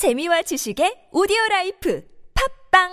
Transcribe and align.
재미와 0.00 0.40
지식의 0.40 1.08
오디오 1.12 1.36
life 1.50 2.02
팟빵 2.72 2.88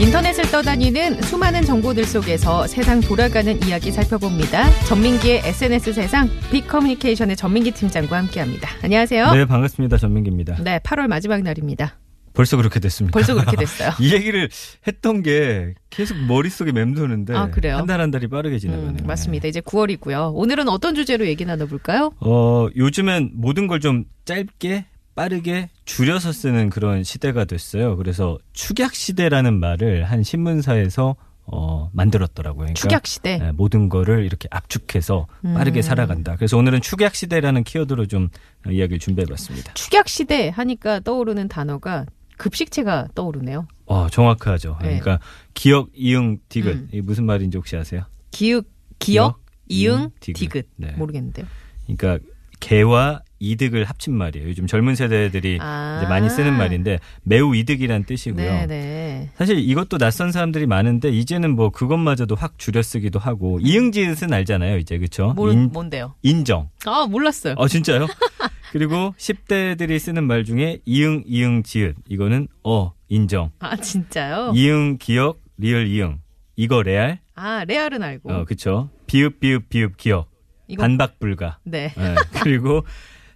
인터넷을 0.00 0.50
떠다니는 0.50 1.20
수많은 1.20 1.64
정보들 1.64 2.06
속에서 2.06 2.66
세상 2.66 3.02
돌아가는 3.02 3.62
이야기 3.62 3.90
살펴봅니다. 3.90 4.70
전민기의 4.86 5.42
SNS 5.44 5.92
세상 5.92 6.30
빅 6.50 6.66
커뮤니케이션의 6.66 7.36
전민기 7.36 7.72
팀장과 7.72 8.16
함께합니다. 8.16 8.70
안녕하세요. 8.82 9.32
네, 9.32 9.44
반갑습니다. 9.44 9.98
전민기입니다. 9.98 10.62
네, 10.62 10.78
8월 10.78 11.08
마지막 11.08 11.42
날입니다. 11.42 11.98
벌써 12.34 12.56
그렇게 12.56 12.80
됐습니까? 12.80 13.12
벌써 13.12 13.34
그렇게 13.34 13.56
됐어요. 13.56 13.90
이 14.00 14.12
얘기를 14.12 14.48
했던 14.86 15.22
게 15.22 15.74
계속 15.90 16.16
머릿속에 16.18 16.72
맴도는데 16.72 17.34
아, 17.34 17.50
그래요? 17.50 17.76
한 17.76 17.86
달 17.86 18.00
한 18.00 18.10
달이 18.10 18.28
빠르게 18.28 18.56
음, 18.56 18.58
지나가네요. 18.58 19.06
맞습니다. 19.06 19.48
이제 19.48 19.60
9월이고요. 19.60 20.32
오늘은 20.34 20.68
어떤 20.68 20.94
주제로 20.94 21.26
얘기 21.26 21.44
나눠볼까요? 21.44 22.12
어, 22.20 22.68
요즘엔 22.76 23.32
모든 23.34 23.66
걸 23.66 23.80
좀 23.80 24.04
짧게 24.24 24.86
빠르게 25.14 25.68
줄여서 25.84 26.32
쓰는 26.32 26.70
그런 26.70 27.04
시대가 27.04 27.44
됐어요. 27.44 27.96
그래서 27.96 28.38
축약 28.54 28.94
시대라는 28.94 29.58
말을 29.60 30.04
한 30.04 30.22
신문사에서 30.22 31.16
어, 31.44 31.90
만들었더라고요. 31.92 32.66
그러니까 32.66 32.80
축약 32.80 33.06
시대. 33.06 33.36
네, 33.38 33.50
모든 33.52 33.88
거를 33.88 34.24
이렇게 34.24 34.46
압축해서 34.52 35.26
빠르게 35.42 35.80
음. 35.80 35.82
살아간다. 35.82 36.36
그래서 36.36 36.56
오늘은 36.56 36.80
축약 36.80 37.14
시대라는 37.16 37.64
키워드로 37.64 38.06
좀 38.06 38.28
이야기를 38.70 39.00
준비해봤습니다. 39.00 39.74
축약 39.74 40.08
시대 40.08 40.48
하니까 40.50 41.00
떠오르는 41.00 41.48
단어가 41.48 42.06
급식체가 42.42 43.08
떠오르네요. 43.14 43.68
어, 43.86 44.08
정확하죠. 44.10 44.76
네. 44.82 44.98
그러니까 44.98 45.20
기억, 45.54 45.90
이응, 45.94 46.38
디귿. 46.48 46.72
음. 46.72 46.88
이게 46.90 47.00
무슨 47.00 47.24
말인지 47.24 47.56
혹시 47.56 47.76
아세요? 47.76 48.02
기육, 48.32 48.68
기억, 48.98 49.40
이응, 49.68 49.92
이응, 49.92 50.10
디귿. 50.18 50.48
디귿. 50.48 50.64
네. 50.76 50.92
모르겠는데요. 50.92 51.46
그러니까 51.86 52.18
개와 52.58 53.22
이득을 53.38 53.84
합친 53.84 54.14
말이에요. 54.14 54.48
요즘 54.48 54.66
젊은 54.66 54.94
세대들이 54.94 55.58
아. 55.60 56.04
많이 56.08 56.30
쓰는 56.30 56.56
말인데 56.56 56.98
매우 57.22 57.54
이득이란 57.54 58.04
뜻이고요. 58.04 58.66
네네. 58.66 59.30
사실 59.36 59.58
이것도 59.58 59.98
낯선 59.98 60.30
사람들이 60.32 60.66
많은데 60.66 61.10
이제는 61.10 61.54
뭐 61.54 61.70
그것마저도 61.70 62.34
확 62.36 62.58
줄여 62.58 62.82
쓰기도 62.82 63.18
하고 63.18 63.58
이응지읒은 63.60 64.32
알잖아요. 64.32 64.78
이제 64.78 64.96
그렇죠? 64.98 65.34
뭔데요? 65.34 66.14
인정. 66.22 66.70
아, 66.86 67.06
몰랐어요. 67.08 67.54
어 67.56 67.66
진짜요? 67.68 68.06
그리고 68.72 69.14
10대들이 69.18 69.98
쓰는 69.98 70.24
말 70.24 70.44
중에 70.44 70.78
이응 70.86 71.24
이응 71.26 71.62
지읒 71.62 71.94
이거는 72.08 72.48
어 72.64 72.92
인정. 73.08 73.50
아, 73.58 73.76
진짜요? 73.76 74.52
이응 74.56 74.96
기억 74.98 75.42
리을 75.58 75.88
이응 75.88 76.20
이거 76.56 76.82
레알 76.82 77.20
아, 77.34 77.64
레알은 77.68 78.02
알고. 78.02 78.32
어 78.32 78.44
그쵸 78.46 78.88
비읍 79.06 79.40
비읍 79.40 79.68
비읍 79.68 79.96
기억 79.98 80.30
이거 80.68 80.80
반박 80.82 81.18
불가 81.20 81.58
네. 81.64 81.92
예, 81.98 82.14
그리고 82.42 82.82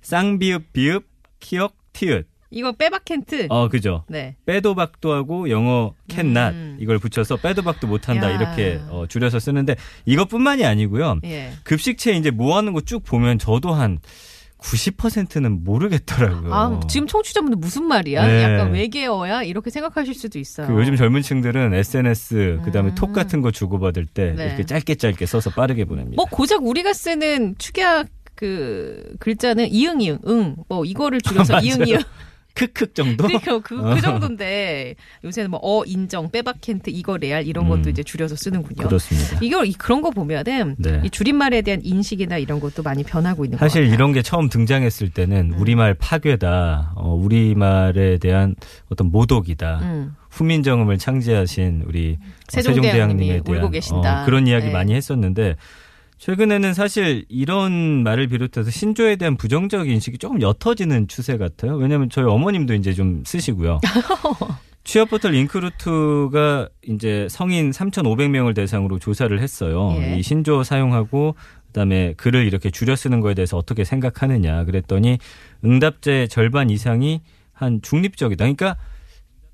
쌍비읍 0.00 0.72
비읍 0.72 1.04
키역 1.40 1.76
티읕 1.92 2.24
이거 2.50 2.72
빼박캔트. 2.72 3.48
어 3.50 3.68
그죠 3.68 4.04
네. 4.08 4.36
빼도 4.46 4.74
박도 4.74 5.12
하고 5.12 5.50
영어 5.50 5.92
캔낫 6.08 6.54
음. 6.54 6.78
이걸 6.80 6.98
붙여서 6.98 7.36
빼도 7.36 7.60
박도 7.60 7.86
못한다 7.88 8.30
야. 8.32 8.36
이렇게 8.36 8.80
어, 8.88 9.04
줄여서 9.06 9.38
쓰는데 9.38 9.76
이것뿐만이 10.06 10.64
아니고요 10.64 11.20
예. 11.24 11.50
급식체 11.64 12.12
이제 12.12 12.30
모아놓은 12.30 12.72
거 12.72 12.80
쭉 12.80 13.02
보면 13.04 13.38
저도 13.38 13.74
한 13.74 13.98
90%는 14.58 15.64
모르겠더라고요. 15.64 16.52
아, 16.54 16.80
지금 16.88 17.06
청취자분들 17.06 17.58
무슨 17.58 17.84
말이야? 17.84 18.26
네. 18.26 18.42
약간 18.42 18.72
외계어야? 18.72 19.42
이렇게 19.42 19.70
생각하실 19.70 20.14
수도 20.14 20.38
있어요. 20.38 20.66
그 20.66 20.74
요즘 20.74 20.96
젊은 20.96 21.22
층들은 21.22 21.74
SNS 21.74 22.60
그 22.64 22.72
다음에 22.72 22.90
음. 22.90 22.94
톡 22.94 23.12
같은 23.12 23.42
거 23.42 23.50
주고받을 23.50 24.06
때 24.06 24.32
네. 24.36 24.46
이렇게 24.46 24.64
짧게 24.64 24.94
짧게 24.96 25.26
써서 25.26 25.50
빠르게 25.50 25.84
보냅니다. 25.84 26.16
뭐 26.16 26.24
고작 26.24 26.64
우리가 26.64 26.92
쓰는 26.94 27.54
축약 27.58 28.08
그 28.34 29.14
글자는 29.18 29.68
이응 29.70 30.00
이응 30.00 30.18
응 30.26 30.56
뭐 30.68 30.84
이거를 30.84 31.20
줄여서. 31.20 31.60
이응 31.62 31.86
이응 31.86 31.98
크크 32.56 32.94
정도? 32.94 33.24
그러니까 33.28 33.58
그, 33.60 33.78
어. 33.78 33.94
그 33.94 34.00
정도인데 34.00 34.94
요새는 35.24 35.50
뭐 35.50 35.60
어 35.62 35.84
인정 35.84 36.30
빼박캔트 36.30 36.90
이거 36.90 37.16
레알 37.16 37.46
이런 37.46 37.68
것도 37.68 37.82
음. 37.82 37.90
이제 37.90 38.02
줄여서 38.02 38.34
쓰는군요. 38.36 38.88
그렇습니다. 38.88 39.38
이걸 39.42 39.66
이- 39.66 39.72
그런 39.74 40.00
거 40.00 40.10
보면은 40.10 40.74
네. 40.78 41.00
이 41.04 41.10
줄임말에 41.10 41.62
대한 41.62 41.80
인식이나 41.84 42.38
이런 42.38 42.58
것도 42.60 42.82
많이 42.82 43.04
변하고 43.04 43.44
있는 43.44 43.58
것 43.58 43.64
사실 43.66 43.82
같아요. 43.82 43.94
이런 43.94 44.12
게 44.12 44.22
처음 44.22 44.48
등장했을 44.48 45.10
때는 45.10 45.52
음. 45.54 45.60
우리말 45.60 45.94
파괴다, 45.94 46.92
어, 46.96 47.14
우리말에 47.14 48.18
대한 48.18 48.54
어떤 48.90 49.10
모독이다. 49.10 49.78
음. 49.82 50.14
후민정음을 50.30 50.98
창제하신 50.98 51.84
우리 51.86 52.18
세종대왕님이 52.48 52.88
세종대왕님에 52.88 53.40
대한 53.42 53.62
울고 53.64 53.70
계신다. 53.70 54.22
어, 54.22 54.24
그런 54.26 54.46
이야기 54.46 54.66
네. 54.66 54.72
많이 54.72 54.94
했었는데 54.94 55.56
최근에는 56.18 56.72
사실 56.74 57.24
이런 57.28 58.02
말을 58.02 58.28
비롯해서 58.28 58.70
신조에 58.70 59.16
대한 59.16 59.36
부정적 59.36 59.88
인식이 59.88 60.18
조금 60.18 60.40
옅어지는 60.40 61.08
추세 61.08 61.36
같아요. 61.36 61.76
왜냐하면 61.76 62.08
저희 62.10 62.24
어머님도 62.24 62.74
이제 62.74 62.92
좀 62.94 63.22
쓰시고요. 63.24 63.80
취업 64.84 65.10
포털 65.10 65.32
링크루트가 65.32 66.68
이제 66.88 67.26
성인 67.28 67.70
3,500명을 67.70 68.54
대상으로 68.54 68.98
조사를 68.98 69.36
했어요. 69.40 69.94
예. 69.98 70.16
이 70.16 70.22
신조 70.22 70.62
사용하고 70.62 71.34
그다음에 71.66 72.14
글을 72.16 72.46
이렇게 72.46 72.70
줄여 72.70 72.94
쓰는 72.96 73.20
거에 73.20 73.34
대해서 73.34 73.58
어떻게 73.58 73.84
생각하느냐 73.84 74.64
그랬더니 74.64 75.18
응답자의 75.64 76.28
절반 76.28 76.70
이상이 76.70 77.20
한 77.52 77.82
중립적이다. 77.82 78.44
그러니까 78.44 78.76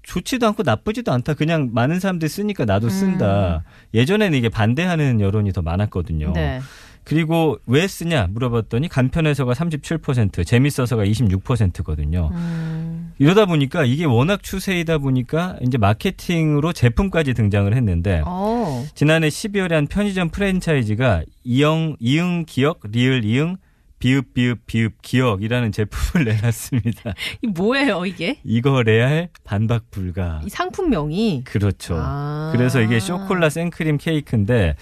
좋지도 0.03 0.47
않고 0.49 0.63
나쁘지도 0.63 1.13
않다. 1.13 1.35
그냥 1.35 1.71
많은 1.73 2.01
사람들이 2.01 2.29
쓰니까 2.29 2.65
나도 2.65 2.89
쓴다. 2.89 3.65
예전에는 3.95 4.37
이게 4.37 4.49
반대하는 4.49 5.21
여론이 5.21 5.53
더 5.53 5.63
많았거든요. 5.63 6.29
음. 6.29 6.33
네. 6.33 6.61
그리고 7.05 7.59
왜 7.67 7.89
쓰냐 7.89 8.29
물어봤더니 8.31 8.89
간편해서가 8.89 9.55
37%, 9.55 10.47
재밌어서가 10.47 11.05
26%거든요. 11.05 12.31
음. 12.33 13.13
이러다 13.19 13.47
보니까 13.47 13.85
이게 13.85 14.05
워낙 14.05 14.43
추세이다 14.43 14.99
보니까 14.99 15.57
이제 15.63 15.79
마케팅으로 15.79 16.73
제품까지 16.73 17.35
등장을 17.35 17.75
했는데 17.75 18.23
어. 18.25 18.85
지난해 18.95 19.29
12월에 19.29 19.73
한 19.73 19.87
편의점 19.87 20.31
프랜차이즈가 20.31 21.23
이영 21.45 21.97
이응 22.01 22.45
기억 22.47 22.81
리을 22.91 23.25
이응 23.25 23.57
비읍 24.03 24.35
비읍 24.35 24.67
비읍 24.67 25.01
기억이라는 25.01 25.71
제품을 25.71 26.27
내놨습니다. 26.35 27.15
이 27.43 27.47
뭐예요 27.47 28.05
이게? 28.05 28.41
이거 28.43 28.83
레알 28.83 29.29
반박 29.45 29.93
불가. 29.93 30.41
이 30.45 30.49
상품명이 30.49 31.45
그렇죠. 31.45 31.95
아. 31.97 32.51
그래서 32.53 32.81
이게 32.81 32.99
쇼콜라 32.99 33.49
생크림 33.49 33.99
케이크인데 33.99 34.75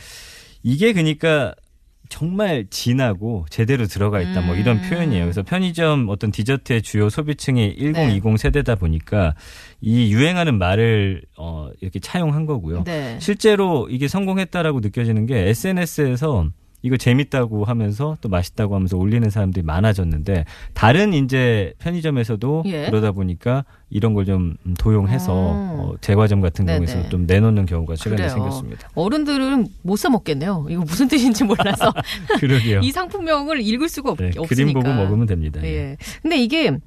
이게 0.62 0.94
그러니까 0.94 1.54
정말 2.08 2.64
진하고 2.70 3.44
제대로 3.50 3.84
들어가 3.86 4.22
있다 4.22 4.40
뭐 4.40 4.56
이런 4.56 4.78
음. 4.78 4.88
표현이에요. 4.88 5.24
그래서 5.24 5.42
편의점 5.42 6.08
어떤 6.08 6.30
디저트의 6.30 6.80
주요 6.80 7.10
소비층이 7.10 7.76
1020 7.76 7.92
네. 8.24 8.36
세대다 8.38 8.76
보니까 8.76 9.34
이 9.82 10.14
유행하는 10.14 10.56
말을 10.56 11.24
어 11.36 11.68
이렇게 11.82 12.00
차용한 12.00 12.46
거고요. 12.46 12.84
네. 12.84 13.18
실제로 13.20 13.86
이게 13.90 14.08
성공했다라고 14.08 14.80
느껴지는 14.80 15.26
게 15.26 15.46
SNS에서 15.50 16.46
이거 16.82 16.96
재밌다고 16.96 17.64
하면서 17.64 18.16
또 18.20 18.28
맛있다고 18.28 18.74
하면서 18.74 18.96
올리는 18.96 19.28
사람들이 19.28 19.64
많아졌는데 19.64 20.44
다른 20.74 21.12
이제 21.12 21.74
편의점에서도 21.78 22.62
예. 22.66 22.86
그러다 22.86 23.12
보니까 23.12 23.64
이런 23.90 24.14
걸 24.14 24.24
좀 24.24 24.54
도용해서 24.78 25.32
음. 25.52 25.56
어, 25.80 25.92
제과점 26.00 26.40
같은 26.40 26.64
네네. 26.64 26.86
경우에서 26.86 27.08
좀 27.08 27.26
내놓는 27.26 27.66
경우가 27.66 27.96
최근에 27.96 28.16
그래요. 28.16 28.28
생겼습니다. 28.30 28.88
어른들은 28.94 29.66
못 29.82 29.96
사 29.96 30.08
먹겠네요. 30.08 30.66
이거 30.70 30.82
무슨 30.82 31.08
뜻인지 31.08 31.44
몰라서 31.44 31.92
그러게요. 32.38 32.80
이 32.80 32.90
상품명을 32.92 33.60
읽을 33.60 33.88
수가 33.88 34.12
없, 34.12 34.18
네, 34.18 34.28
없으니까. 34.36 34.46
그림 34.48 34.72
보고 34.72 34.88
먹으면 34.92 35.26
됩니다. 35.26 35.60
예. 35.64 35.96
근데 36.22 36.36
이게 36.40 36.78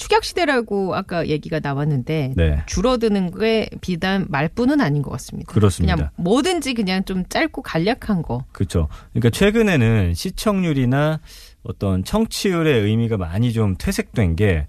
축약 0.00 0.24
시대라고 0.24 0.94
아까 0.94 1.26
얘기가 1.26 1.60
나왔는데 1.62 2.32
네. 2.34 2.62
줄어드는 2.64 3.38
게 3.38 3.68
비단 3.82 4.24
말뿐은 4.30 4.80
아닌 4.80 5.02
것 5.02 5.10
같습니다. 5.10 5.52
그렇습니다. 5.52 5.94
그냥 5.94 6.10
뭐든지 6.16 6.72
그냥 6.72 7.04
좀 7.04 7.22
짧고 7.28 7.60
간략한 7.60 8.22
거. 8.22 8.46
그렇죠. 8.50 8.88
그러니까 9.12 9.28
최근에는 9.28 10.14
시청률이나 10.14 11.20
어떤 11.64 12.02
청취율의 12.02 12.80
의미가 12.82 13.18
많이 13.18 13.52
좀 13.52 13.76
퇴색된 13.76 14.36
게 14.36 14.68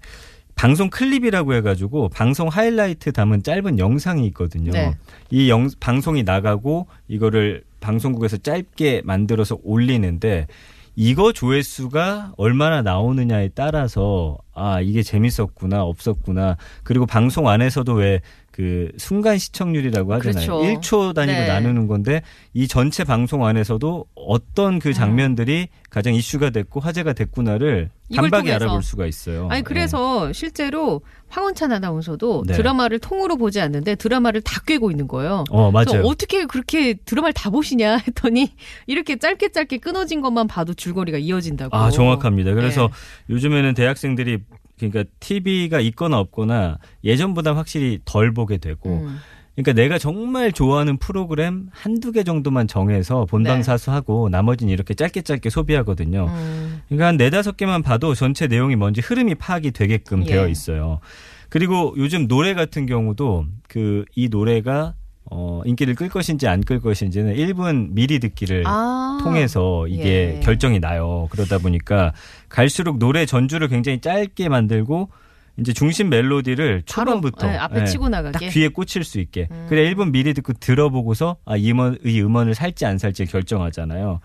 방송 0.54 0.90
클립이라고 0.90 1.54
해가지고 1.54 2.10
방송 2.10 2.48
하이라이트 2.48 3.12
담은 3.12 3.42
짧은 3.42 3.78
영상이 3.78 4.26
있거든요. 4.26 4.70
네. 4.70 4.92
이 5.30 5.48
영, 5.48 5.70
방송이 5.80 6.24
나가고 6.24 6.88
이거를 7.08 7.64
방송국에서 7.80 8.36
짧게 8.36 9.00
만들어서 9.06 9.56
올리는데 9.64 10.46
이거 10.94 11.32
조회수가 11.32 12.34
얼마나 12.36 12.82
나오느냐에 12.82 13.50
따라서 13.54 14.36
아 14.54 14.80
이게 14.80 15.02
재밌었구나 15.02 15.82
없었구나. 15.84 16.56
그리고 16.84 17.06
방송 17.06 17.48
안에서도 17.48 17.92
왜 17.94 18.20
그 18.52 18.92
순간 18.98 19.38
시청률이라고 19.38 20.12
하잖아요. 20.12 20.46
그렇죠. 20.46 20.80
1초 20.80 21.14
단위로 21.14 21.38
네. 21.38 21.46
나누는 21.48 21.86
건데 21.86 22.20
이 22.52 22.68
전체 22.68 23.02
방송 23.02 23.46
안에서도 23.46 24.04
어떤 24.14 24.78
그 24.78 24.92
장면들이 24.92 25.68
가장 25.88 26.14
이슈가 26.14 26.50
됐고 26.50 26.78
화제가 26.80 27.14
됐구나를 27.14 27.88
음. 28.10 28.14
단박에 28.14 28.42
통해서. 28.42 28.64
알아볼 28.64 28.82
수가 28.82 29.06
있어요. 29.06 29.48
아니 29.48 29.60
예. 29.60 29.62
그래서 29.62 30.30
실제로 30.34 31.00
황원찬 31.28 31.72
아나운서도 31.72 32.44
네. 32.46 32.52
드라마를 32.52 32.98
통으로 32.98 33.38
보지 33.38 33.58
않는데 33.58 33.94
드라마를 33.94 34.42
다 34.42 34.60
꿰고 34.66 34.90
있는 34.90 35.08
거예요. 35.08 35.44
어, 35.50 35.70
맞아요. 35.70 36.02
어떻게 36.04 36.44
그렇게 36.44 36.92
드라마를 36.92 37.32
다 37.32 37.48
보시냐 37.48 37.96
했더니 38.06 38.52
이렇게 38.86 39.16
짧게 39.16 39.48
짧게 39.48 39.78
끊어진 39.78 40.20
것만 40.20 40.46
봐도 40.46 40.74
줄거리가 40.74 41.16
이어진다고. 41.16 41.74
아, 41.74 41.90
정확합니다. 41.90 42.52
그래서 42.52 42.88
네. 43.28 43.34
요즘에는 43.34 43.72
대학생들이 43.72 44.40
그러니까 44.90 45.10
TV가 45.20 45.80
있거나 45.80 46.18
없거나 46.18 46.78
예전보다 47.04 47.56
확실히 47.56 48.00
덜 48.04 48.32
보게 48.32 48.58
되고 48.58 48.90
음. 48.90 49.18
그러니까 49.54 49.74
내가 49.74 49.98
정말 49.98 50.50
좋아하는 50.50 50.96
프로그램 50.96 51.68
한두 51.72 52.10
개 52.10 52.24
정도만 52.24 52.66
정해서 52.68 53.26
본방사수하고 53.26 54.30
나머지는 54.30 54.72
이렇게 54.72 54.94
짧게 54.94 55.22
짧게 55.22 55.50
소비하거든요. 55.50 56.26
음. 56.26 56.80
그러니까 56.88 57.08
한 57.08 57.16
네다섯 57.18 57.56
개만 57.58 57.82
봐도 57.82 58.14
전체 58.14 58.46
내용이 58.46 58.76
뭔지 58.76 59.02
흐름이 59.02 59.34
파악이 59.34 59.72
되게끔 59.72 60.22
예. 60.22 60.26
되어 60.26 60.48
있어요. 60.48 61.00
그리고 61.50 61.94
요즘 61.98 62.28
노래 62.28 62.54
같은 62.54 62.86
경우도 62.86 63.46
그 63.68 64.04
이 64.14 64.28
노래가 64.28 64.94
어 65.34 65.62
인기를 65.64 65.94
끌 65.94 66.08
것인지 66.08 66.46
안 66.48 66.60
끌 66.62 66.80
것인지는 66.80 67.34
1분 67.34 67.88
미리 67.92 68.18
듣기를 68.20 68.62
아. 68.66 69.18
통해서 69.22 69.86
이게 69.88 70.36
예. 70.36 70.40
결정이 70.40 70.78
나요. 70.80 71.26
그러다 71.30 71.58
보니까 71.58 72.12
갈수록 72.48 72.98
노래 72.98 73.26
전주를 73.26 73.68
굉장히 73.68 74.00
짧게 74.00 74.48
만들고 74.48 75.08
이제 75.58 75.72
중심 75.72 76.08
멜로디를 76.08 76.82
바로, 76.88 77.10
초반부터 77.10 77.46
예, 77.48 77.56
앞에 77.56 77.80
예, 77.82 77.84
치고 77.84 78.08
나가게. 78.08 78.46
딱 78.46 78.52
귀에 78.52 78.68
꽂힐 78.68 79.04
수 79.04 79.18
있게. 79.20 79.48
음. 79.50 79.66
그래 79.68 79.92
1분 79.92 80.10
미리 80.12 80.32
듣고 80.34 80.52
들어보고서 80.54 81.36
아, 81.44 81.56
이 81.56 81.70
음원, 81.72 81.98
이 82.04 82.20
음원을 82.22 82.54
살지 82.54 82.86
안 82.86 82.96
살지 82.98 83.26
결정하잖아요. 83.26 84.20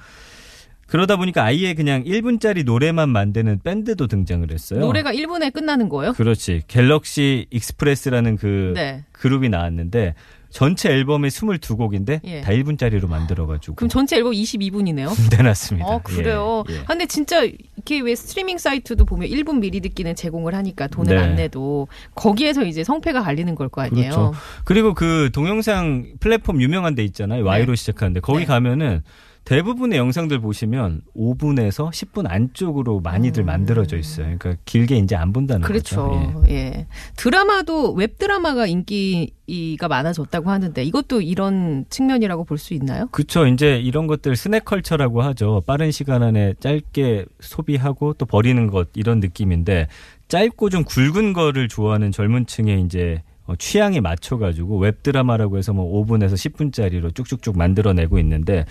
그러다 0.87 1.17
보니까 1.17 1.43
아예 1.43 1.73
그냥 1.73 2.03
1분짜리 2.05 2.63
노래만 2.63 3.09
만드는 3.09 3.59
밴드도 3.61 4.07
등장을 4.07 4.49
했어요. 4.49 4.79
노래가 4.79 5.11
1분에 5.11 5.51
끝나는 5.51 5.89
거예요? 5.89 6.13
그렇지. 6.13 6.61
갤럭시 6.67 7.45
익스프레스라는 7.49 8.37
그 8.37 8.71
네. 8.73 9.03
그룹이 9.11 9.49
나왔는데 9.49 10.15
전체 10.49 10.89
앨범이 10.89 11.27
22곡인데 11.27 12.21
예. 12.23 12.41
다 12.41 12.51
1분짜리로 12.51 13.07
만들어가지고 13.07 13.75
그럼 13.75 13.89
전체 13.89 14.15
앨범 14.17 14.31
22분이네요. 14.33 15.37
내놨습니다. 15.37 15.85
어, 15.87 15.99
그래요. 16.03 16.63
예, 16.69 16.73
예. 16.75 16.79
아, 16.79 16.85
근데 16.85 17.05
진짜 17.05 17.43
이렇게 17.43 17.99
왜 17.99 18.15
스트리밍 18.15 18.57
사이트도 18.57 19.05
보면 19.05 19.29
1분 19.29 19.59
미리 19.59 19.81
듣기는 19.81 20.15
제공을 20.15 20.55
하니까 20.55 20.87
돈을 20.87 21.15
네. 21.15 21.21
안 21.21 21.35
내도 21.35 21.87
거기에서 22.15 22.63
이제 22.63 22.83
성패가 22.83 23.21
갈리는 23.23 23.53
걸 23.55 23.67
거 23.67 23.81
아니에요. 23.81 24.09
그렇죠. 24.11 24.33
그리고 24.63 24.93
그 24.93 25.29
동영상 25.33 26.13
플랫폼 26.21 26.61
유명한 26.61 26.95
데 26.95 27.03
있잖아요. 27.03 27.43
Y로 27.43 27.75
시작하는데 27.75 28.21
거기 28.21 28.39
네. 28.39 28.45
가면은 28.45 29.03
대부분의 29.47 29.97
영상들 29.97 30.39
보시면 30.39 31.03
5분에서 31.15 31.89
10분 31.89 32.29
안쪽으로 32.29 32.99
많이들 32.99 33.45
만들어져 33.45 33.95
있어요. 33.95 34.25
그러니까 34.37 34.55
길게 34.65 34.97
이제 34.97 35.15
안 35.15 35.31
본다는 35.31 35.63
음. 35.63 35.65
그렇죠. 35.65 36.09
거죠. 36.09 36.43
예. 36.49 36.53
예. 36.53 36.87
드라마도 37.15 37.93
웹 37.93 38.17
드라마가 38.17 38.67
인기가 38.67 39.87
많아졌다고 39.87 40.49
하는데 40.49 40.83
이것도 40.83 41.21
이런 41.21 41.85
측면이라고 41.89 42.43
볼 42.43 42.57
수 42.57 42.73
있나요? 42.73 43.07
그렇죠. 43.11 43.47
이제 43.47 43.77
이런 43.77 44.05
것들 44.07 44.35
snack 44.35 44.62
culture라고 44.62 45.21
하죠. 45.21 45.63
빠른 45.65 45.91
시간 45.91 46.23
안에 46.23 46.55
짧게 46.59 47.25
소비하고 47.39 48.15
또 48.15 48.25
버리는 48.25 48.67
것 48.67 48.89
이런 48.95 49.21
느낌인데 49.21 49.87
짧고 50.27 50.69
좀 50.71 50.83
굵은 50.83 51.31
거를 51.31 51.69
좋아하는 51.69 52.11
젊은 52.11 52.47
층의 52.47 52.81
이제 52.81 53.21
어, 53.45 53.55
취향에 53.55 54.01
맞춰 54.01 54.37
가지고 54.37 54.77
웹 54.79 55.03
드라마라고 55.03 55.57
해서 55.57 55.71
뭐 55.71 56.03
5분에서 56.03 56.33
10분짜리로 56.33 57.15
쭉쭉쭉 57.15 57.57
만들어내고 57.57 58.19
있는데 58.19 58.65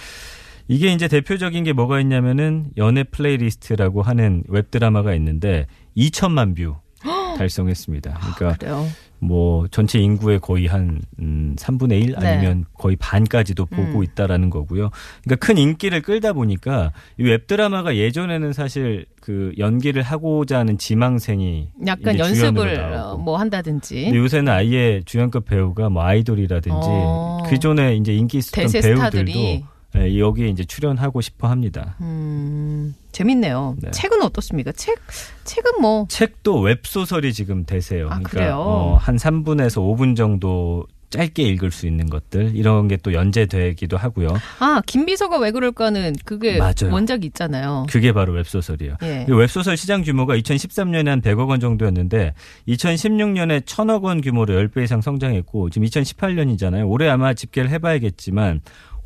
이게 0.69 0.93
이제 0.93 1.09
대표적인 1.09 1.65
게 1.65 1.73
뭐가 1.73 2.01
있냐면은 2.01 2.67
연애 2.77 3.05
플레이리스트라고 3.05 4.03
하는 4.03 4.43
웹 4.49 4.71
드라마가 4.71 5.15
있는데 5.15 5.67
2천만 5.97 6.57
view 6.57 6.77
달성했습니다. 7.39 8.19
그러니까 8.19 8.59
그래요. 8.59 8.87
뭐 9.19 9.67
전체 9.69 9.99
인구의 9.99 10.41
거의 10.41 10.67
한 10.67 11.01
음, 11.21 11.55
3분의 11.59 12.03
1 12.03 12.17
네. 12.21 12.27
아니면 12.29 12.65
거의 12.75 12.97
반까지도 12.97 13.67
보고 13.67 13.99
음. 13.99 14.05
있다라는 14.05 14.51
거고요. 14.51 14.91
그러니까 15.25 15.47
큰 15.47 15.59
인기를 15.59 16.03
끌다 16.03 16.33
보니까 16.33 16.93
이 17.19 17.23
웹드라마가 17.23 17.97
예전에는 17.97 18.53
사실 18.53 19.07
그 19.21 19.53
연기를 19.59 20.03
하고자 20.03 20.59
하는 20.59 20.77
지망생이 20.79 21.69
약간 21.87 22.19
연습을. 22.19 22.79
어, 22.79 23.17
뭐 23.17 23.39
한다든지. 23.39 24.11
요새는 24.15 24.53
아예 24.53 25.01
주연급 25.05 25.47
배우가 25.47 25.89
뭐 25.89 26.03
아이돌이라든지 26.03 26.89
어. 26.91 27.43
기존에 27.49 27.97
이제 27.97 28.15
인기 28.15 28.39
있었던 28.39 28.71
배우들도 28.71 29.76
예, 29.97 30.19
여기에 30.19 30.49
이제 30.49 30.65
출연하고 30.65 31.21
싶어 31.21 31.49
합니다. 31.49 31.97
음, 32.01 32.95
재밌네요. 33.13 33.77
네. 33.81 33.91
책은 33.91 34.23
어떻습니까? 34.23 34.73
책 34.73 34.99
책은 35.45 35.81
뭐 35.81 36.07
책도 36.09 36.61
웹 36.61 36.81
소설이 36.85 37.33
지금 37.33 37.65
대세요. 37.65 38.09
아, 38.11 38.21
그러니까? 38.23 38.59
어, 38.59 38.97
한 38.97 39.17
3분에서 39.17 39.77
5분 39.79 40.17
정도 40.17 40.87
짧게 41.09 41.45
읽을 41.45 41.71
수 41.71 41.87
있는 41.87 42.11
것들 42.11 42.57
이런 42.57 42.89
게 42.89 42.97
또 42.97 43.13
연재되기도 43.13 43.97
하고요. 43.97 44.29
아, 44.59 44.83
김비서가 44.85 45.39
왜 45.39 45.53
그럴까는 45.53 46.15
그게 46.25 46.59
맞아요. 46.59 46.91
원작이 46.91 47.25
있잖아요. 47.29 47.87
그게 47.89 48.13
바로 48.13 48.33
웹소설이에요. 48.33 48.97
예. 49.05 49.25
이 49.29 49.33
웹소설 49.33 49.77
시장 49.77 50.03
규모가 50.03 50.37
2013년에 50.37 51.07
한 51.07 51.21
100억 51.23 51.49
원 51.49 51.61
정도였는데 51.61 52.35
2016년에 52.69 53.61
1000억 53.65 54.03
원 54.03 54.21
규모로 54.21 54.55
10배 54.55 54.83
이상 54.85 55.01
성장했고 55.01 55.71
지금 55.71 55.87
2018년이잖아요. 55.87 56.91
올해 56.91 57.09
아마 57.09 57.33
집계를 57.35 57.71
해봐야겠지만 57.71 58.61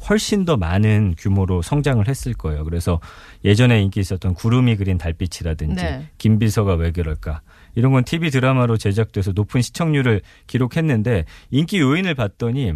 훨씬 0.09 0.45
더 0.45 0.57
많은 0.57 1.15
규모로 1.19 1.63
성장을 1.63 2.07
했을 2.09 2.33
거예요. 2.35 2.65
그래서 2.65 3.01
예전에 3.45 3.83
인기 3.83 4.01
있었던 4.01 4.35
구름이 4.35 4.77
그린 4.77 4.99
달빛이라든지 4.99 5.85
네. 5.85 6.09
김비서가 6.19 6.75
왜 6.75 6.91
그럴까 6.91 7.43
이런 7.75 7.93
건 7.93 8.05
TV 8.05 8.31
드라마로 8.31 8.77
제작돼서 8.77 9.33
높은 9.33 9.63
시청률을 9.63 10.23
기록했는데 10.47 11.25
인기 11.51 11.79
요인을 11.81 12.15
봤더니 12.15 12.75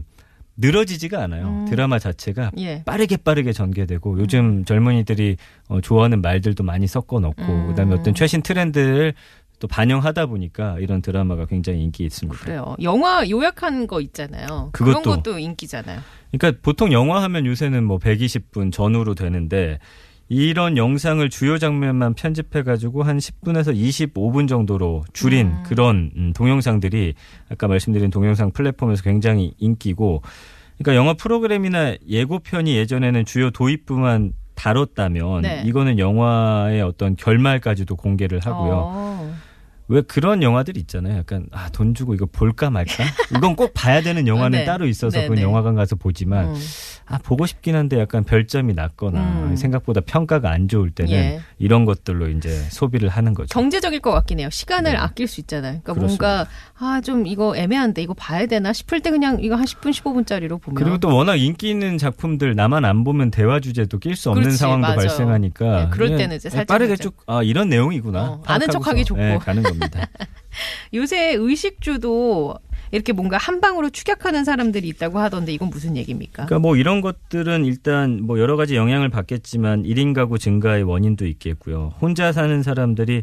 늘어지지가 0.57 1.21
않아요. 1.25 1.49
음. 1.49 1.65
드라마 1.65 1.99
자체가 1.99 2.53
예. 2.59 2.83
빠르게 2.85 3.17
빠르게 3.17 3.53
전개되고 3.53 4.21
요즘 4.21 4.65
젊은이들이 4.65 5.37
어, 5.69 5.81
좋아하는 5.81 6.21
말들도 6.21 6.63
많이 6.63 6.87
섞어 6.87 7.19
넣고 7.19 7.43
음. 7.43 7.67
그다음에 7.69 7.95
어떤 7.95 8.15
최신 8.15 8.41
트렌드를 8.41 9.15
또 9.59 9.69
반영하다 9.69 10.27
보니까 10.27 10.77
이런 10.81 11.01
드라마가 11.01 11.47
굉장히 11.47 11.83
인기 11.83 12.05
있습니다. 12.05 12.39
그래요. 12.39 12.77
영화 12.83 13.29
요약한 13.29 13.87
거 13.87 14.01
있잖아요. 14.01 14.71
그런 14.73 15.03
그것도. 15.03 15.23
것도 15.23 15.39
인기잖아요. 15.39 16.01
그러니까 16.33 16.61
보통 16.63 16.93
영화 16.93 17.23
하면 17.23 17.47
요새는 17.47 17.85
뭐 17.85 17.99
120분 17.99 18.73
전후로 18.73 19.15
되는데 19.15 19.79
이런 20.29 20.77
영상을 20.77 21.29
주요 21.31 21.59
장면만 21.59 22.15
편집해 22.15 22.63
가지고 22.63 23.03
한 23.03 23.19
10분에서 23.19 23.75
25분 23.77 24.49
정도로 24.49 25.05
줄인 25.13 25.49
음. 25.49 25.63
그런 25.65 26.11
음, 26.17 26.33
동영상들이 26.35 27.15
아까 27.51 27.69
말씀드린 27.69 28.11
동영상 28.11 28.51
플랫폼에서 28.51 29.03
굉장히 29.03 29.53
인기고 29.59 30.23
그러니까 30.79 30.97
영화 30.97 31.15
프로그램이나 31.15 31.95
예고편이 32.09 32.75
예전에는 32.77 33.25
주요 33.27 33.51
도입부만 33.51 34.33
다뤘다면 34.55 35.43
네. 35.43 35.63
이거는 35.67 35.99
영화의 35.99 36.81
어떤 36.83 37.17
결말까지도 37.17 37.97
공개를 37.97 38.41
하고요. 38.41 38.73
어. 38.87 39.24
왜 39.89 40.01
그런 40.03 40.43
영화들 40.43 40.77
있잖아요. 40.79 41.19
약간 41.19 41.47
아, 41.53 41.69
돈 41.71 41.95
주고 41.95 42.15
이거 42.15 42.27
볼까 42.27 42.71
말까? 42.71 43.05
이건 43.37 43.55
꼭 43.55 43.73
봐야 43.75 44.01
되는 44.03 44.27
영화는 44.27 44.59
네. 44.61 44.65
따로 44.65 44.87
있어서 44.87 45.19
네, 45.19 45.25
그건 45.25 45.37
네. 45.37 45.43
영화관 45.43 45.75
가서 45.75 45.95
보지만 45.97 46.47
음. 46.55 46.61
아 47.07 47.19
보고 47.19 47.45
싶긴 47.45 47.77
한데 47.77 48.01
약간 48.01 48.25
별점이 48.25 48.73
낮거나 48.73 49.21
음. 49.51 49.57
생각보다 49.57 50.01
평가가 50.01 50.51
안 50.51 50.69
좋을 50.69 50.91
때는 50.91 51.13
예. 51.13 51.41
이런 51.59 51.85
것들로 51.85 52.29
이제 52.31 52.49
소비를 52.71 53.11
하는 53.11 53.35
거죠. 53.35 53.49
경제적일 53.53 54.01
것 54.01 54.11
같긴 54.13 54.41
해요. 54.41 54.49
시간을 54.51 54.93
네. 54.93 54.97
아낄 54.97 55.29
수 55.29 55.41
있잖아요. 55.41 55.81
그러니까 55.83 55.93
그렇습니다. 55.95 56.27
뭔가 56.27 56.51
아 56.79 57.01
좀 57.05 57.27
이거 57.27 57.55
애매한데 57.55 58.01
이거 58.03 58.15
봐야 58.15 58.47
되나 58.47 58.73
싶을 58.73 59.01
때 59.01 59.11
그냥 59.11 59.39
이거 59.43 59.57
한 59.57 59.65
10분 59.67 59.91
15분짜리로 59.91 60.61
보면 60.61 60.75
그리고 60.83 60.97
또 60.99 61.15
워낙 61.15 61.37
인기 61.37 61.69
있는 61.69 61.99
작품들 61.99 62.55
나만 62.55 62.85
안 62.87 63.05
보면 63.05 63.31
대화 63.31 63.61
주제도 63.61 63.99
낄 63.99 64.17
수 64.17 64.31
없는 64.31 64.43
그렇지, 64.45 64.57
상황도 64.59 64.87
맞아. 64.87 64.97
발생하니까 64.97 65.83
네, 65.85 65.89
그럴 65.91 66.17
때는 66.17 66.37
이제 66.37 66.49
살짝 66.49 66.67
빠르게. 66.69 66.97
쭉 66.97 67.15
아 67.27 67.43
이런 67.43 67.69
내용이구나 67.69 68.23
어, 68.23 68.43
아는 68.47 68.69
척하기 68.71 69.05
좋고. 69.05 69.21
네, 69.21 69.39
가는 69.39 69.63
겁니다. 69.79 70.09
요새 70.95 71.35
의식주도 71.35 72.55
이렇게 72.93 73.13
뭔가 73.13 73.37
한 73.39 73.61
방으로 73.61 73.91
축약하는 73.91 74.45
사람들이 74.45 74.87
있다고 74.89 75.19
하던데 75.19 75.53
이건 75.53 75.71
무슨 75.71 75.97
얘기입니까? 75.97 76.47
그러니까 76.47 76.59
뭐 76.61 76.77
이런 76.77 77.01
것들은 77.01 77.65
일단 77.65 78.21
뭐 78.23 78.39
여러 78.39 78.57
가지 78.57 78.77
영향을 78.77 79.09
받겠지만 79.09 79.83
1인 79.83 80.15
가구 80.15 80.39
증가의 80.39 80.85
원인도 80.85 81.27
있겠고요. 81.27 81.95
혼자 82.01 82.31
사는 82.31 82.63
사람들이 82.63 83.23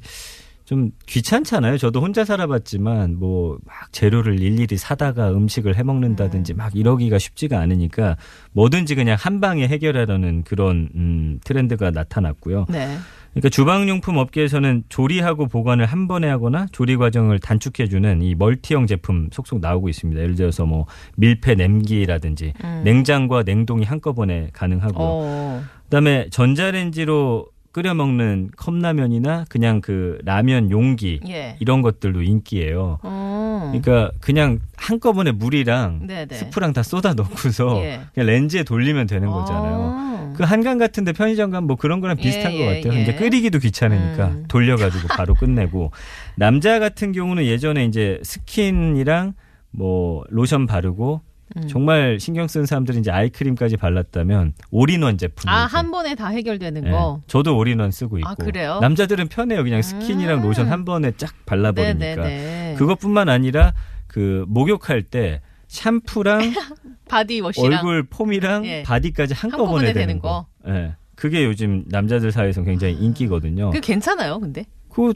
좀 0.65 0.91
귀찮잖아요. 1.05 1.77
저도 1.77 2.01
혼자 2.01 2.25
살아봤지만 2.25 3.17
뭐 3.17 3.58
막 3.65 3.91
재료를 3.91 4.39
일일이 4.39 4.77
사다가 4.77 5.31
음식을 5.31 5.75
해 5.75 5.84
먹는다든지 5.84 6.53
막 6.53 6.75
이러기가 6.75 7.17
쉽지가 7.17 7.60
않으니까 7.60 8.15
뭐든지 8.53 8.96
그냥 8.96 9.17
한 9.20 9.41
방에 9.41 9.67
해결하려는 9.67 10.43
그런 10.43 10.89
음, 10.96 11.39
트렌드가 11.43 11.91
나타났고요. 11.91 12.67
네. 12.70 12.98
그러니까 13.33 13.50
주방용품 13.50 14.17
업계에서는 14.17 14.83
조리하고 14.89 15.47
보관을 15.47 15.85
한 15.85 16.07
번에 16.07 16.27
하거나 16.27 16.67
조리 16.71 16.97
과정을 16.97 17.39
단축해주는 17.39 18.21
이 18.21 18.35
멀티형 18.35 18.88
제품 18.88 19.29
속속 19.31 19.61
나오고 19.61 19.89
있습니다. 19.89 20.21
예를 20.21 20.35
들어서 20.35 20.65
뭐 20.65 20.85
밀폐 21.15 21.55
냄기라든지 21.55 22.53
음. 22.63 22.81
냉장과 22.83 23.43
냉동이 23.43 23.85
한꺼번에 23.85 24.50
가능하고요. 24.53 25.07
어. 25.07 25.63
그다음에 25.83 26.27
전자레인지로 26.29 27.47
끓여 27.71 27.93
먹는 27.93 28.51
컵라면이나 28.57 29.45
그냥 29.50 29.79
그 29.79 30.17
라면 30.25 30.71
용기 30.71 31.21
예. 31.29 31.55
이런 31.59 31.81
것들도 31.81 32.21
인기예요. 32.21 33.00
어. 33.01 33.30
그러니까 33.67 34.11
그냥 34.19 34.59
한꺼번에 34.75 35.31
물이랑 35.31 36.07
네네. 36.07 36.33
스프랑 36.33 36.73
다 36.73 36.83
쏟아 36.83 37.13
넣고서 37.13 37.81
예. 37.83 38.01
그냥 38.13 38.27
렌지에 38.27 38.63
돌리면 38.63 39.07
되는 39.07 39.29
거잖아요. 39.29 39.75
어. 39.75 40.33
그 40.35 40.43
한강 40.43 40.77
같은데 40.77 41.11
편의점 41.13 41.51
가면 41.51 41.67
뭐 41.67 41.75
그런 41.75 41.99
거랑 41.99 42.17
예, 42.19 42.21
비슷한 42.21 42.53
것 42.53 42.59
예, 42.59 42.81
같아요. 42.81 42.97
예. 42.97 43.03
이제 43.03 43.15
끓이기도 43.15 43.59
귀찮으니까 43.59 44.27
음. 44.27 44.45
돌려가지고 44.47 45.07
바로 45.15 45.33
끝내고 45.35 45.91
남자 46.35 46.79
같은 46.79 47.11
경우는 47.11 47.45
예전에 47.45 47.85
이제 47.85 48.19
스킨이랑 48.23 49.33
뭐 49.71 50.23
로션 50.29 50.67
바르고 50.67 51.21
음. 51.58 51.67
정말 51.67 52.20
신경 52.20 52.48
쓰는 52.48 52.65
사람들이 52.65 53.00
이제 53.00 53.12
아이크림까지 53.12 53.77
발랐다면 53.77 54.53
올인원 54.72 55.17
제품. 55.17 55.50
아, 55.50 55.65
한 55.65 55.91
번에 55.91 56.15
다 56.15 56.27
해결되는 56.27 56.88
예, 56.88 56.91
거. 56.91 57.22
저도 57.27 57.58
올인원 57.58 57.91
쓰고 57.91 58.17
있고. 58.20 58.29
아, 58.29 58.36
그래요? 58.36 58.79
남자들은 58.81 59.27
편해요. 59.27 59.63
그냥 59.63 59.81
스킨이랑 59.81 60.39
음. 60.39 60.43
로션 60.48 60.70
한 60.70 60.86
번에 60.86 61.12
쫙 61.17 61.34
발라 61.46 61.72
버리니까. 61.72 61.98
네네네. 62.00 62.75
그것뿐만 62.77 63.29
아니라 63.29 63.74
그 64.08 64.46
목욕할 64.48 65.03
때 65.03 65.41
샴푸랑 65.67 66.41
body 67.07 67.31
wash랑 67.31 67.79
얼굴 67.79 68.03
foam이랑 68.03 68.65
예. 68.65 68.84
body까지 68.83 69.33
한꺼번에 69.34 69.63
한꺼번에 69.63 69.93
되는 69.93 70.08
되는 70.08 70.22
거. 70.22 70.46
예. 70.67 70.96
그게 71.15 71.46
요즘 71.46 71.84
남자들 71.88 72.31
사이에서 72.31 72.63
굉장히 72.63 72.96
인기거든요. 72.96 73.70
그게 73.70 73.79
괜찮아요, 73.79 74.39
근데. 74.39 74.65
그거 74.89 75.13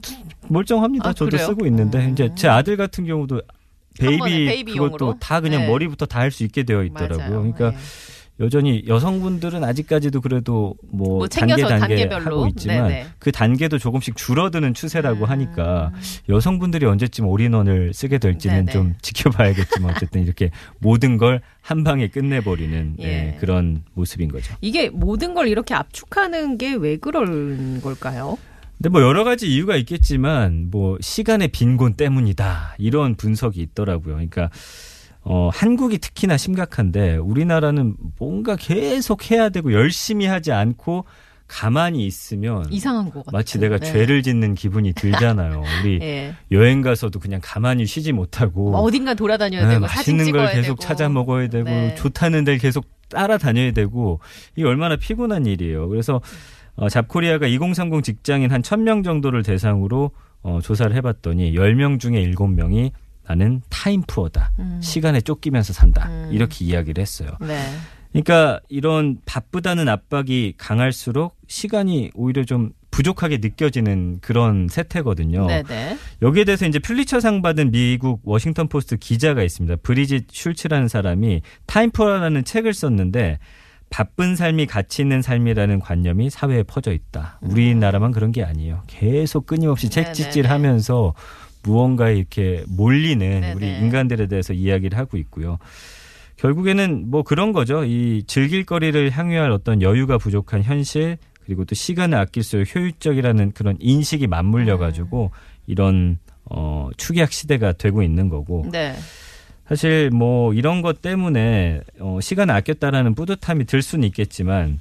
멀쩡합니다. 0.48 1.10
아, 1.10 1.14
저도 1.14 1.32
그래요? 1.32 1.48
쓰고 1.48 1.66
있는데 1.66 2.06
음. 2.06 2.12
이제 2.12 2.30
제 2.36 2.48
아들 2.48 2.78
같은 2.78 3.06
경우도 3.06 3.42
baby 4.00 4.46
baby용으로? 4.46 4.92
그것도 4.92 5.20
다 5.20 5.40
그냥 5.42 5.62
네. 5.62 5.68
머리부터 5.68 6.06
다 6.06 6.20
할 6.20 6.32
수 6.32 6.44
있게 6.44 6.64
되어 6.64 6.84
있더라고요. 6.84 7.18
맞아요. 7.18 7.54
그러니까 7.54 7.72
네. 7.72 7.78
여전히 8.42 8.84
여성분들은 8.86 9.64
아직까지도 9.64 10.20
그래도 10.20 10.76
뭐, 10.92 11.20
뭐 11.20 11.28
단계 11.28 11.56
단계? 11.64 12.04
하고 12.06 12.48
있지만 12.48 12.90
네네. 12.90 13.06
그 13.18 13.32
단계도 13.32 13.78
조금씩 13.78 14.18
줄어드는 14.18 14.74
추세라고 14.74 15.24
음. 15.24 15.30
하니까 15.30 15.94
여성분들이 16.28 16.86
언제쯤 16.86 17.28
올인원을 17.28 17.94
쓰게 17.94 18.18
될지는 18.18 18.66
네네. 18.66 18.72
좀 18.74 18.96
지켜봐야겠지만 19.02 19.92
어쨌든 19.96 20.24
이렇게 20.24 20.52
모든 20.80 21.18
걸 21.18 21.42
한 21.62 21.84
방에 21.84 22.10
끝내버리는 22.10 22.98
예. 23.02 23.04
예, 23.04 23.38
그런 23.40 23.82
모습인 23.96 24.30
거죠. 24.30 24.54
이게 24.62 24.90
모든 24.90 25.34
걸 25.34 25.48
이렇게 25.48 25.74
압축하는 25.74 26.60
게 26.60 26.74
왜 26.76 26.98
그런 26.98 27.82
걸까요? 27.82 28.38
근데 28.78 28.90
뭐 28.90 29.02
여러 29.02 29.24
가지 29.24 29.48
이유가 29.48 29.76
있겠지만 29.78 30.68
뭐 30.70 30.98
시간의 31.02 31.50
빈곤 31.50 31.94
때문이다 31.94 32.76
이런 32.78 33.16
분석이 33.16 33.62
있더라고요. 33.62 34.16
그러니까 34.16 34.50
어 35.22 35.50
한국이 35.52 35.98
특히나 35.98 36.38
심각한데 36.38 37.18
우리나라는 37.18 37.96
뭔가 38.20 38.56
계속 38.56 39.32
해야 39.32 39.50
되고 39.50 39.74
열심히 39.74 40.26
하지 40.28 40.52
않고 40.52 41.06
가만히 41.48 42.06
있으면 42.06 42.66
이상한 42.72 43.06
것 43.06 43.26
같아요. 43.26 43.32
마치 43.32 43.60
내가 43.60 43.78
네. 43.78 43.92
죄를 43.92 44.24
짓는 44.24 44.56
기분이 44.56 44.94
들잖아요. 44.94 45.64
우리 45.82 46.00
예. 46.02 46.36
여행 46.52 46.82
가서도 46.82 47.20
그냥 47.20 47.40
가만히 47.44 47.86
쉬지 47.86 48.12
못하고 48.12 48.72
뭐 48.72 48.82
어딘가 48.82 49.14
돌아다녀야 49.14 49.64
네, 49.68 49.76
되고 49.76 49.82
맛있는 49.82 50.32
걸 50.32 50.52
계속 50.52 50.64
되고. 50.64 50.76
찾아 50.80 51.08
먹어야 51.08 51.48
되고 51.48 51.66
네. 51.66 51.96
좋다는 51.96 52.44
데를 52.44 52.60
계속 52.60 52.86
따라다녀야 53.10 53.72
되고 53.72 54.20
이게 54.56 54.68
얼마나 54.68 54.96
피곤한 54.96 55.46
일이에요. 55.46 55.88
그래서 55.88 56.22
어, 56.76 56.90
잡코리아가 56.90 57.48
2030 57.48 58.04
직장인 58.04 58.52
한 58.52 58.62
1000명 58.62 59.04
정도를 59.04 59.44
대상으로 59.44 60.12
어, 60.42 60.60
조사를 60.62 60.96
해봤더니 60.96 61.54
10명 61.54 62.00
중에 62.00 62.30
7명이 62.32 62.92
나는 63.28 63.62
타임푸어다. 63.70 64.52
음. 64.60 64.80
시간에 64.82 65.22
쫓기면서 65.22 65.74
산다. 65.74 66.08
음. 66.08 66.30
이렇게 66.32 66.64
이야기를 66.66 67.02
했어요. 67.02 67.32
네. 67.42 67.60
그러니까 68.12 68.60
이런 68.70 69.18
바쁘다는 69.26 69.90
압박이 69.90 70.54
강할수록 70.58 71.36
시간이 71.48 72.12
오히려 72.14 72.46
좀 72.46 72.72
부족하게 72.92 73.40
느껴지는 73.40 74.20
그런 74.22 74.70
세태거든요. 74.70 75.48
네네. 75.48 75.98
여기에 76.22 76.46
대해서 76.46 76.66
이제 76.66 76.80
퓰리처상 76.80 77.42
받은 77.42 77.72
미국 77.72 78.22
워싱턴 78.24 78.70
포스트 78.70 78.96
기자가 78.96 79.44
있습니다. 79.44 79.78
브리짓 79.84 80.28
슐트라는 80.32 80.88
사람이 80.88 81.42
타임푸어라는 81.66 82.46
책을 82.46 82.74
썼는데 82.74 83.40
바쁜 83.90 84.36
삶이 84.36 84.66
가치 84.66 85.02
있는 85.04 85.22
삶이라는 85.22 85.80
관념이 85.80 86.30
사회에 86.30 86.64
퍼져 86.64 86.92
있다. 86.92 87.40
우리나라만 87.42 88.12
그런 88.12 88.32
게 88.32 88.44
아니에요. 88.44 88.84
계속 88.88 89.46
끊임없이 89.46 89.88
음. 89.88 89.90
네네네. 89.90 90.14
채찍질하면서 90.14 91.14
무언가에 91.64 92.16
이렇게 92.16 92.64
몰리는 92.68 93.20
네네. 93.20 93.54
우리 93.54 93.68
인간들에 93.68 94.28
대해서 94.28 94.54
이야기를 94.54 94.98
하고 94.98 95.18
있고요. 95.18 95.58
결국에는 96.38 97.10
뭐 97.10 97.24
그런 97.24 97.54
거죠. 97.54 97.86
이 97.86 98.24
즐길 98.28 98.66
거리를 98.66 99.10
향유할 99.10 99.52
어떤 99.52 99.82
여유가 99.82 100.18
부족한 100.18 100.64
현실 100.64 101.18
그리고 101.46 101.64
또 101.64 101.76
시간을 101.76 102.18
아낄수록 102.18 102.76
효율적이라는 102.76 103.52
그런 103.52 103.78
인식이 103.80 104.28
맞물려 104.28 104.78
가지고 104.78 105.32
이런 105.68 106.18
어 106.50 106.90
축약 106.98 107.32
시대가 107.32 107.72
되고 107.72 108.04
있는 108.04 108.30
거고 108.30 108.68
네. 108.72 108.96
사실 109.68 110.10
뭐 110.12 110.54
이런 110.54 110.82
것 110.82 111.02
때문에 111.02 111.82
어 112.00 112.20
시간을 112.22 112.54
아꼈다라는 112.56 113.16
뿌듯함이 113.16 113.66
들 113.66 113.82
수는 113.82 114.08
있겠지만 114.08 114.80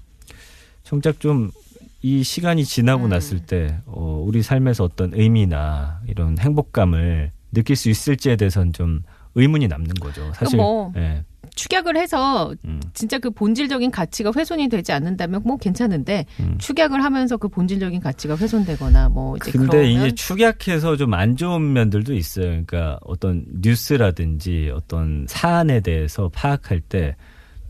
정작 0.83 1.21
좀 1.21 1.51
이 2.05 2.23
시간이 2.23 2.67
지나고 2.67 3.05
음. 3.05 3.09
났을 3.09 3.41
때 3.41 3.79
어, 3.87 4.23
우리 4.23 4.43
삶에서 4.43 4.85
어떤 4.85 5.15
의미나 5.15 6.03
이런 6.07 6.37
행복감을 6.39 7.33
느낄 7.53 7.77
수 7.77 7.89
있을지에 7.89 8.37
대해서는 8.37 8.75
좀 8.75 9.03
의문이 9.35 9.69
남는 9.69 9.95
거죠. 9.95 10.31
사실 10.35 10.59
뭐 10.59 10.93
예. 10.97 11.25
축약을 11.55 11.97
해서 11.97 12.55
음, 12.65 12.81
진짜 12.95 13.19
그 13.19 13.31
본질적인 13.31 13.91
가치가 13.91 14.31
훼손이 14.35 14.69
되지 14.69 14.93
않는다면 14.93 15.43
뭐 15.45 15.57
괜찮은데 15.57 16.27
음. 16.41 16.57
축약을 16.59 17.03
하면서 17.05 17.37
그 17.37 17.49
본질적인 17.49 18.01
가치가 18.01 18.37
훼손되거나 18.37 19.09
뭐 19.11 19.37
이제 19.37 19.51
근데 19.53 19.91
이제 19.91 20.11
축약해서 20.13 20.97
좀 20.97 21.15
안 21.15 21.37
좋은 21.37 21.73
면들도 21.73 22.15
있어요. 22.15 22.47
그러니까 22.47 22.99
어떤 23.05 23.45
뉴스라든지 23.63 24.71
어떤 24.75 25.27
사안에 25.29 25.81
대해서 25.81 26.29
파악할 26.35 26.81
때 26.81 27.15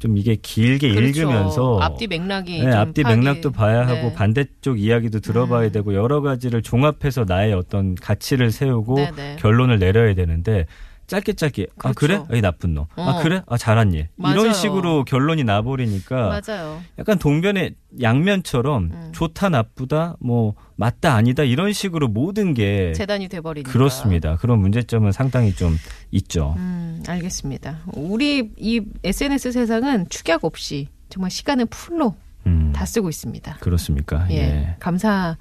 좀 0.00 0.18
이게 0.18 0.34
길게 0.36 0.92
그렇죠. 0.92 1.20
읽으면서 1.22 1.78
앞뒤 1.80 2.06
맥락이 2.08 2.58
네, 2.62 2.70
좀 2.70 2.80
앞뒤 2.80 3.02
파악이- 3.04 3.16
맥락도 3.16 3.52
봐야 3.52 3.82
하고 3.86 4.08
네. 4.08 4.12
반대쪽 4.12 4.78
이야기도 4.78 5.20
들어봐야 5.20 5.68
음. 5.68 5.72
되고 5.72 5.94
여러 5.94 6.20
가지를 6.20 6.60
종합해서 6.60 7.24
나의 7.26 7.54
어떤 7.54 7.94
가치를 7.94 8.50
세우고 8.50 8.96
네네. 8.96 9.36
결론을 9.38 9.78
내려야 9.78 10.14
되는데 10.14 10.66
짧게 11.06 11.34
짧게 11.34 11.66
아 11.82 11.92
그래? 11.92 12.16
그렇죠. 12.16 12.36
이 12.36 12.40
나쁜 12.40 12.74
놈. 12.74 12.86
아 12.96 13.18
어. 13.18 13.22
그래? 13.22 13.42
아 13.46 13.56
잘한 13.56 13.92
일. 13.92 14.08
맞아요. 14.16 14.40
이런 14.40 14.54
식으로 14.54 15.04
결론이 15.04 15.44
나버리니까 15.44 16.40
맞아요. 16.46 16.80
약간 16.98 17.18
동변의 17.18 17.74
양면처럼 18.00 18.90
음. 18.92 19.12
좋다 19.12 19.48
나쁘다 19.50 20.16
뭐 20.20 20.54
맞다 20.76 21.14
아니다 21.14 21.42
이런 21.44 21.72
식으로 21.72 22.08
모든 22.08 22.54
게 22.54 22.92
재단이 22.94 23.28
돼버리니까. 23.28 23.70
그렇습니다. 23.70 24.36
그런 24.36 24.58
문제점은 24.60 25.12
상당히 25.12 25.54
좀 25.54 25.76
있죠. 26.10 26.54
음, 26.56 27.02
알겠습니다. 27.06 27.80
우리 27.92 28.50
이 28.56 28.80
SNS 29.04 29.52
세상은 29.52 30.08
축약 30.08 30.44
없이 30.44 30.88
정말 31.08 31.30
시간을 31.30 31.66
풀로 31.66 32.16
음, 32.46 32.72
다 32.74 32.84
쓰고 32.84 33.08
있습니다. 33.08 33.56
그렇습니까? 33.60 34.26
예. 34.30 34.36
예. 34.36 34.76
감사함을 34.80 35.36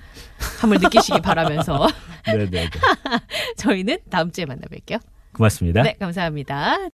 느끼시기 0.82 1.22
바라면서 1.22 1.88
네, 2.28 2.38
네, 2.38 2.50
네. 2.50 2.70
저희는 3.58 3.98
다음 4.10 4.32
주에 4.32 4.46
만나 4.46 4.62
뵐게요. 4.72 5.00
고맙습니다. 5.34 5.84
네, 5.84 5.96
감사합니다. 6.00 6.90